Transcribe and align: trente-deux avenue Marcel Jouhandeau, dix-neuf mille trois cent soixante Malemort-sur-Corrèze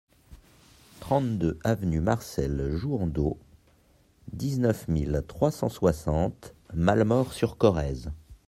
trente-deux 0.99 1.59
avenue 1.63 1.99
Marcel 2.01 2.71
Jouhandeau, 2.75 3.37
dix-neuf 4.33 4.87
mille 4.87 5.21
trois 5.27 5.51
cent 5.51 5.69
soixante 5.69 6.55
Malemort-sur-Corrèze 6.73 8.09